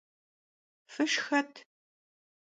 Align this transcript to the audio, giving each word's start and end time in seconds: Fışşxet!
Fışşxet! 0.91 1.53